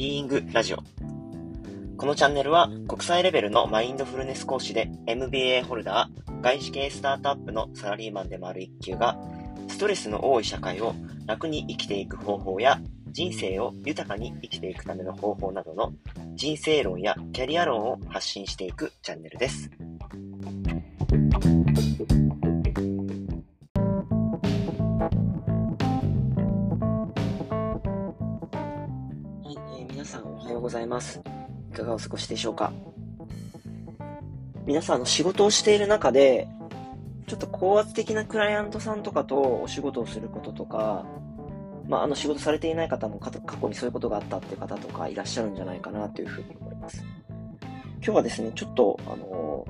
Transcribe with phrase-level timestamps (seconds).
[0.00, 0.78] ビーイングラジオ。
[1.98, 9.20] このチャンネルは国際レベルのマインドフルネス講師で MBA ホルダー、外資系スタートアップのサラリーマンでもある一級が、
[9.68, 10.94] ストレスの多い社会を
[11.26, 15.92] 楽に生きていく方法や、人生を豊かに生きていくための方法などの
[16.34, 19.70] 人生論やキャリア論を発信していくチャンネルです。
[30.70, 31.20] ざいます。
[31.72, 32.72] いかがお過ごしでしょうか？
[34.66, 36.48] 皆さん、あの、仕事をしている中で、
[37.26, 41.04] ちょっと高圧的なクライアントさんとかとお仕事をすることとか、
[41.86, 47.04] まあ、あの、仕事されていない方も過去にそういうことがあったっていう方とかいらっしゃるんじゃないかなというふうに思います。
[47.96, 49.66] 今日はですね、ちょっと、あの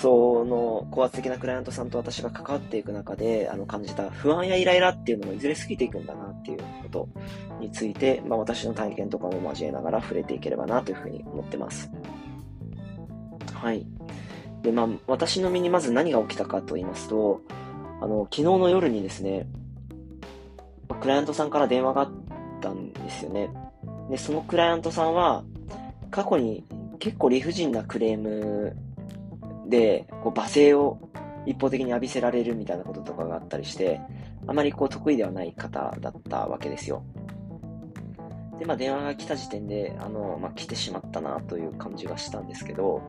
[0.00, 7.08] その高圧的なクライアントさんと私が関わっていく中であの感じた不安やイライラっていうのもいずれ過ぎていくんだなっていうこと
[7.60, 11.90] について、まあ、私の体験とかも交えながら触れていければなというふうに思ってます。
[13.52, 13.84] はい。
[14.62, 17.40] で、まあ、私の身にまず何が起きたかと言いますと、
[18.00, 19.48] あの、昨日の夜にですね、
[21.00, 22.10] クライアントさんから電話があっ
[22.60, 23.50] たんですよね。
[24.08, 25.44] で、そのクライアントさんは、
[26.10, 26.64] 過去に
[27.00, 28.76] 結構理不尽なクレーム
[29.68, 30.98] で、こう罵声を
[31.44, 34.00] 一方的に浴びせられるみたいなこととかがあったりして、
[34.46, 37.02] あまりこう得意ではない方だったわけですよ。
[38.58, 43.02] で、まあ電話が来た時点で、あの、まあ来てしまったなという感じがしたんですけど、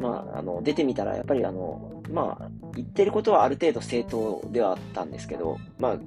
[0.00, 5.98] まあ、あの、出てみたらやっぱりあの、まあ、言ってることはある程度正当ではあったんですけど、まあ、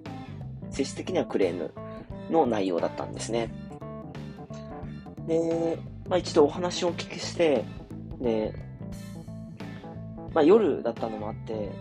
[0.77, 1.73] 実質的にはクレーム
[2.29, 3.51] の内容だったんですね。
[5.27, 7.65] で、まあ一度お話をお聞きして、
[8.19, 8.53] で、
[10.33, 11.71] まあ、夜だったのもあって、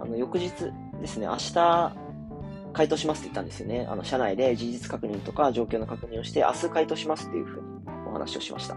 [0.00, 0.50] あの、翌日
[1.00, 1.96] ですね、明日、
[2.72, 3.86] 回答しますって言ったんですよね。
[3.88, 7.66] あの、社内で事実確認とか状況の確認をして、明日回答しますっていうふうに
[8.08, 8.76] お話をしました。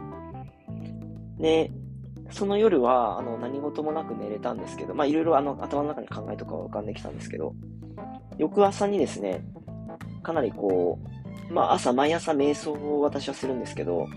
[1.37, 1.71] で、
[2.31, 7.53] その夜は、あの、何事もなく寝れたんですけど、まあ、いろいろあの、頭の中に考えとかは浮かんできたんですけど、
[8.37, 9.43] 翌朝にですね、
[10.23, 10.99] かなりこ
[11.49, 14.07] う、まあ、朝、毎朝瞑想を私はするんですけど、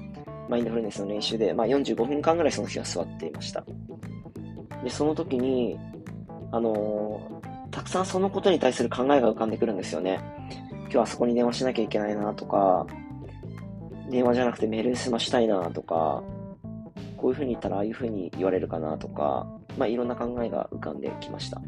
[0.48, 3.64] マインドフルネスの練習で、まあ、45分間ぐらいその日は座っていました。
[4.84, 5.78] で、その時に、
[6.50, 7.41] あの、
[7.82, 10.20] たくさんそのことに対する考えが浮かんでくるんですよね。
[10.82, 12.86] 今日はそこに電話しなきゃいけないなとか、
[14.08, 16.22] 電話じゃなくてメールで済ましたいなとか、
[17.16, 21.60] こういう風に言ったらああいう風に言われるかなとか、まあいろんな考えが浮かんできました。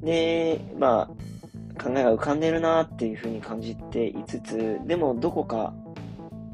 [0.00, 5.74] で、まあ、考えが浮かんでるなっていう風に感じていつつ、でもどこか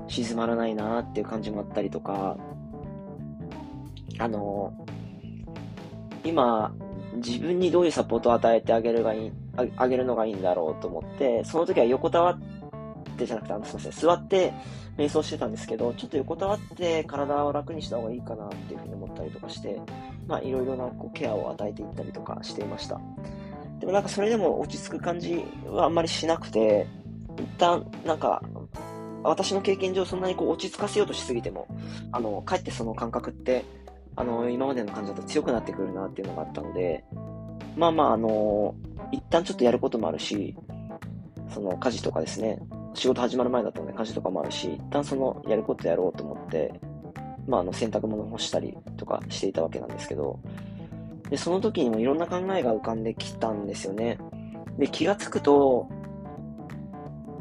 [0.09, 2.39] 静まらないなっていう感じもあったりとか、
[4.19, 4.73] あの、
[6.25, 6.75] 今、
[7.17, 9.33] 自分にどういうサポートを与えてあげるがいい、
[9.77, 12.39] あげるのがいいんだろうと思って、その時は横たわっ
[13.17, 14.53] てじゃなくて、あの、すみません、座って
[14.97, 19.81] 瞑想してたんですけど、ちょっと横たわって体を楽にした方がいいかなっていうふうに思ったりとかして、
[20.27, 23.01] まあ、いろいろなこうケアを与えていったりとかしていました。
[23.81, 26.87] でもなんかそれでも落ち着く感じはあんまりしなくて、
[27.37, 28.43] 一旦なんか、
[29.23, 31.67] 私の経験上そんなにこう落ち着かせようとしすぎても、
[32.13, 33.65] あの、かえってその感覚って
[34.17, 37.05] あの、今までの感じだと強くなってくるなっていうのがあったので、
[37.77, 38.75] まあまあ、あの、
[39.13, 40.57] 一旦ちょっとやることもあるし、
[41.49, 42.59] その家事とかですね、
[42.95, 46.81] 仕事始まる前だったので家事とかもあるし、一旦そのやることやろうと思って、
[47.47, 50.39] まあ、あの、洗濯物干したりとかしていたわけなんですけど、
[51.29, 54.19] で、その時にもいろんな考えが浮かんできたんですよね。
[54.79, 55.89] で、気がつくと、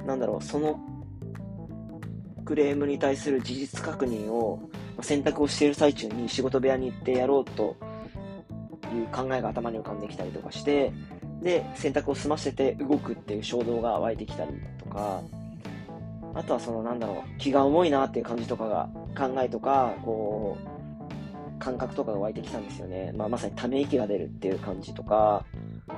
[0.06, 0.80] なんだろう、その
[2.44, 4.60] クレームに対する事実確認を
[5.02, 7.76] 洗濯をしている最中に仕事部屋に行ってやろうと
[8.94, 10.92] いう考えが頭に浮かんできたりとかして、
[11.42, 15.22] で、洗濯を済ませて動くっていう衝動が湧いてきたりとか、
[16.36, 23.14] あとはそのなんだろう、気が重いなっていう感じとかが、考えとか、こう、感覚とかが湧いてきたんですよね。
[23.16, 25.46] まあ、まさにため息が出るっていう感じとか、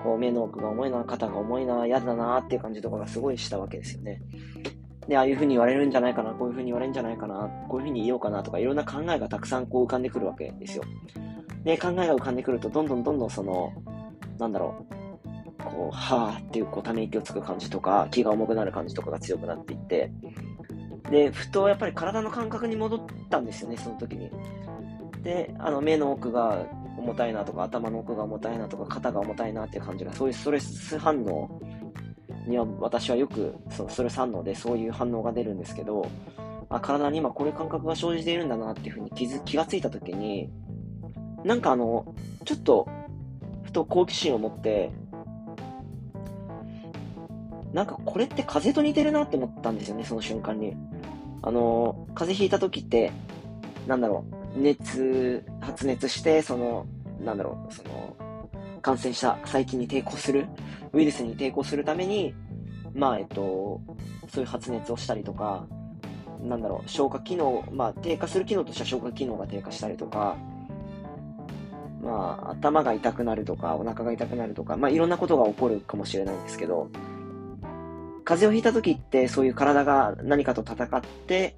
[0.04, 4.22] こう目の奥が重いな、肩が重いな、嫌だなっていう感じとかがすごいしたわけですよね。
[5.08, 10.84] で、ああいう風に言われるんじゃないかな、こういう風に言われるんじゃないかな、こういう風に言おうかなとか、いろんな考えがたくさんこう浮かんでくるわけですよ。
[11.64, 13.72] で、考えが浮かんでくると、どんどんどんどんその、
[14.40, 20.12] なんだろう、こう、はぁっていうこうため息をつく感じとか、気が重くなる感じとかが強くなっていって、
[21.10, 23.00] で、ふとやっぱり体の感覚に戻っ
[23.30, 24.32] たんですよね、その時に。
[25.24, 26.66] で、あの、目の奥が
[26.98, 31.62] 重たいなとか、頭の奥が重たいなとか、肩が重たいなっていう感じが、そういうストレス反応
[32.48, 36.08] には私はよくそのストレス反応でそういう反応が出るんですけど、
[36.70, 40.50] あ体に今こういう感覚が生じているんだなっていうふうに気づ気がついたときに、
[41.44, 42.06] なんかあの、
[42.44, 42.88] ちょっと、
[43.64, 44.92] ふと好奇心を持って、
[47.74, 50.76] なんかこれって風邪と似てるなって思ったんですよね、その瞬間に。
[51.42, 53.12] あの、風邪ひいた時って、
[53.86, 54.26] なんだろ
[54.56, 56.88] う、熱、発熱して、その、
[57.24, 58.05] なんだろう、その、
[58.86, 60.46] 感染した細菌に抵抗する、
[60.94, 62.36] ウイルスに抵抗するために、
[62.94, 63.82] まあ、えっと、
[64.30, 65.66] そういう発熱をしたりとか、
[66.40, 70.38] なんだろう、消化機能、まあ、低下する機能としては消化機能が低下したりとか、
[72.04, 76.92] まあ、頭が痛くなるとか、お腹が痛くなるとか、まあ、いろんなことが起こるかもしれないんですけど、
[78.24, 81.56] 風邪をひいた時って、そういう体が何かと戦って、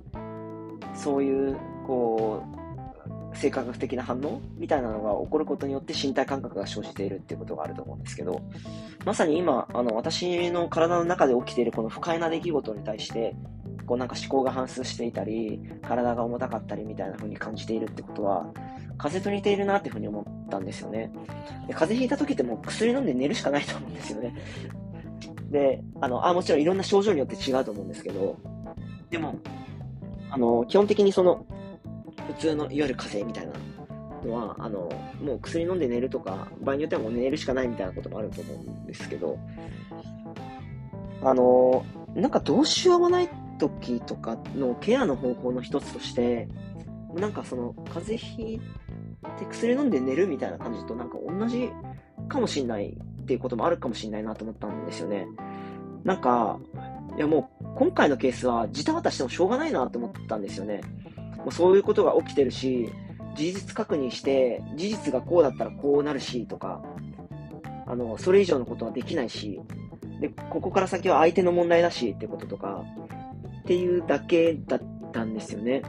[0.95, 2.66] そういう、こう、
[3.37, 8.41] 性格的な反応みたいなのが起こることによって身体感覚が生じているっていうことがあると思うんですけど、
[9.05, 13.35] まさに今、あの、私の体の中で起きているこの不快な出来事に対して、
[13.85, 18.51] こうなんか思考が反芻していたり、体が重たかったりみたいな風に感じているってことは、
[18.97, 21.11] 風邪と似ているなっていう風に思ったんですよね。
[21.67, 24.35] で風邪ひいた時ってもう薬飲んで寝るしかないと思うんですよね。
[25.51, 28.35] で、あの、あ、もちろんいろんな症状によって違うと思うんですけど、
[29.09, 29.35] でも、
[30.29, 31.45] あの、基本的にその、
[32.27, 33.53] 普通のいわゆる風邪みたいな
[34.25, 34.89] のは、あの、
[35.21, 39.37] もう薬飲んで寝るとか、場合によってはもう寝るしかないみたいなこともあると思うんですけど、
[41.23, 41.85] あの、
[42.15, 43.29] なんかどうしようもない
[43.59, 46.47] 時とかのケアの方法の一つとして、
[47.15, 48.59] なんかその、風邪ひい
[49.39, 51.69] て薬飲んで寝るみたいな感じとなんか同じ
[52.27, 55.27] かもしんないっていうこともあるかもしんないなと思ったんですよね。
[56.03, 56.59] なんか、
[57.17, 60.81] いやもう今回のケースはジタバタしてもしょうがないなって思ったんですよね。
[61.37, 62.89] もうそういうことが起きてるし、
[63.35, 66.81] 事実確認して、事実がこうだったらこうなるしとか、
[67.85, 69.59] あの、それ以上のことはできないし、
[70.19, 72.83] で、ここから先は相手の問題だしってこととか、
[73.61, 74.81] っていうだけだっ
[75.11, 75.83] たんですよね。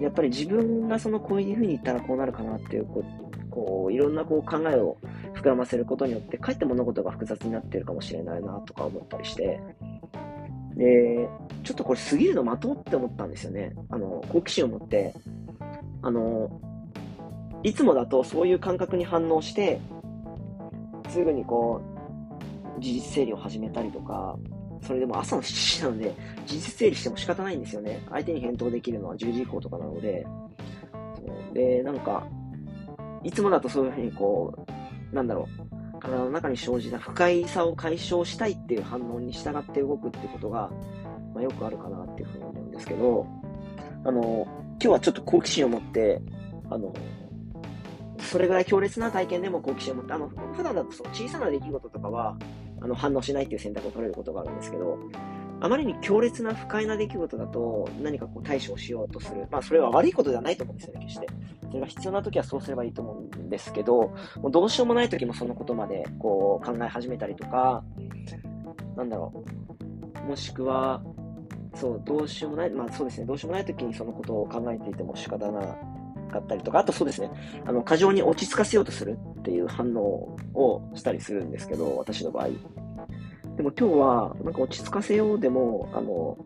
[0.00, 4.96] やっぱり自分がそのこういうふうに言ったらこうなるかなっていう、こう、こういろんなこう考えを
[5.34, 9.60] 膨らませることによって、かえって物事が複雑になってるかもしれないなとか思ったりして、
[10.78, 11.28] で、
[11.64, 13.74] ちょっとこれ過ぎるの待とうって思ったんですよね。
[13.90, 15.12] あの、好奇心を持って、
[16.02, 16.48] あの、
[17.64, 19.80] いつもだとそういう感覚に反応して、
[21.08, 21.82] すぐにこ
[22.78, 24.38] う、事実整理を始めたりとか、
[24.80, 26.14] それでも朝の7時なので、
[26.46, 28.00] 事実整理しても仕方ないんですよね。
[28.10, 30.24] 相手に返答できるのは10時以降とかなので。
[31.52, 32.24] で、なんか、
[33.24, 34.54] いつもだとそういうふうにこ
[35.12, 40.70] う、なんだろう、体の中に生じた不快さを解消したいっていう反応に従って動くってことが、
[41.34, 43.26] まあ、よくあるかなっていうふうに思うんですけど、
[44.04, 46.20] あの、今日はちょっと好奇心を持って、
[46.70, 46.92] あの、
[48.20, 52.36] それぐらい強烈な体験でも好奇心を持って、あの、普段だとその小さな出来事とかは、
[52.80, 54.98] あの、反応しないっていう選択を取れることがあるんですけど、
[55.60, 59.46] あまりに強烈な不快な出来事だと、何かこう対処をしようとする。
[59.50, 61.26] まあ、それは悪いことではないと思うんですよね、決して。
[61.68, 67.82] それが必要な時はそうすればいいと思うんですけど、もうどうしようもない時もそのことまでこう考え始めたりとか、
[68.96, 69.44] なんだろ
[70.24, 70.28] う。
[70.28, 71.02] もしくは、
[71.74, 75.60] そう、どうしようもない、まあそうですね、どうしようもない時にそのことを考えていても仕方な
[76.30, 77.30] かったりとか、あとそうですね、
[77.66, 82.48] あの、過剰に落ち着かせようとするっていう反応をしたりするんですけど、私の場合。
[83.58, 86.38] でも今日は、なんか落ち着かせようでも、あの、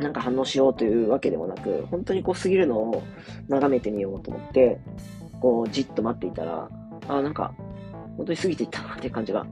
[0.00, 3.02] なんか反応しようというわけでもなく、本当にこう過ぎるのを
[3.48, 4.80] 眺めてみようと思って、
[5.38, 6.70] こうじっと待っていたら、
[7.08, 7.54] あ、なんか、
[8.16, 9.46] 本当に過ぎていったなっていう感じが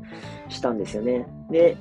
[0.49, 1.27] したんですよね。
[1.51, 1.77] で、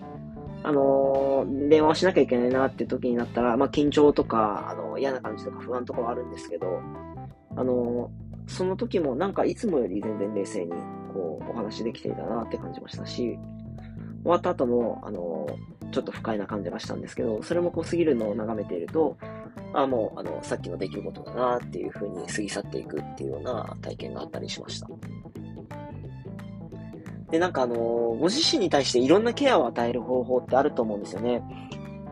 [0.63, 6.81] あのー、電話をしなきゃいけないなって時になったら、まあ、緊張とか、あのー、嫌な感じとか不安とかはあるんですけど、
[7.55, 10.71] あのー、その時もなんかいつもより全然冷静に、
[11.13, 13.39] こう、お話できていたなって感じましたし、
[14.29, 15.47] 終わった後も、あの、
[15.91, 19.17] ちょっと不快な感じがしたんですけど、それもこう過ぎるのを眺めていると、
[19.73, 24.87] あもう、あの、さっきの出来事だなっていう風に過ぎ去っていくっていうような体験があったりしました。
[27.31, 31.41] で、なんかあの、ご自身に対していろんなケアを与える方法ってあると思うんですよね。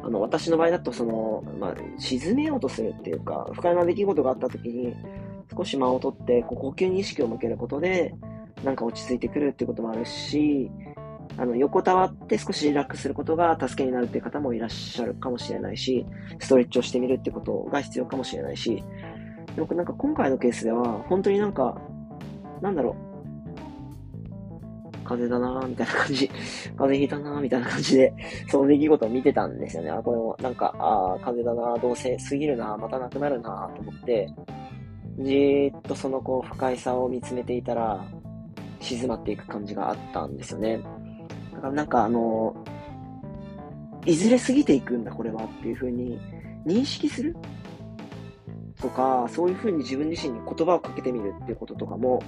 [0.04, 4.96] あの、私の場合だと、その、まあ、沈めようとするっていうか、不快な出来事があった時に、
[5.56, 8.16] 少し間を取って、こう呼吸に意識を向けることで、
[8.64, 10.72] なんか落ち着いてくるっていうこともあるし、
[11.38, 16.06] あの、横たわって少しリラックスすることが助けになるっていう方もいらっしゃるかもしれないし、
[16.40, 18.84] ストレッチをしてみるってことが必要かもしれないし、
[19.58, 21.80] 僕なんか今回のケースでは、本当になんか、
[22.62, 23.08] なんだろう、
[25.08, 26.28] 風邪だなみたいな感じ、
[26.76, 28.14] 風邪ひいたなみたいな感じで、
[28.48, 29.92] その出来事を見てたんですよね。
[29.92, 34.34] あ、これもなんか、ああ、風邪だなどうせ過ぎるなまたなくなるなと思って、
[35.20, 38.04] じーっとそのこう不快さを見つめていたら、
[38.80, 40.80] 静まっていく感じがあったんですよね。
[41.58, 42.56] だからなんかあの、
[44.06, 46.20] いずれ過ぎていくんだ、これはっていうふうに
[46.66, 47.36] 認識する？
[48.80, 52.22] とか、そういうふうに自分自身に言葉をかけてみるっていうこととかも、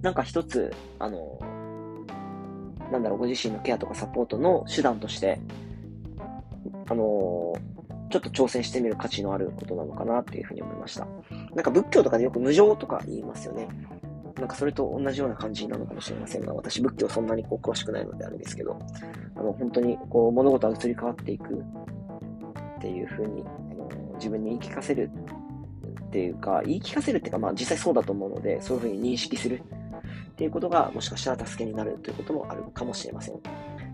[0.00, 1.38] なんか一つ、あの、
[2.90, 5.38] なんだろう、ご自身のケアとかサポートの手段として、
[6.88, 7.52] あの
[8.10, 11.06] ちょっと挑戦してみる価値のあることなのかなっていうふうに思いました。
[11.54, 13.68] なんか仏教とかでよく無常とか言いますよね。
[14.36, 18.78] なんかそれと同じような感じなのかもしれませんが、私仏教そんなにこう詳しくないのであれですけど、
[19.36, 25.10] あの本当にこう物事は移り変わっていくっていうふうに、あの自分に言い聞かせる
[26.06, 29.62] っていうか、言い聞かせるっていうか、まあ実際そうだと思うので、そういうふうに認識する
[30.32, 33.40] っていうことがもしかしたら助けになるということもあるかもしれません。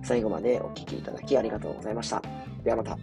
[0.03, 2.23] 最後までお聴きいただきありがとうございました。
[2.63, 2.99] ではまた。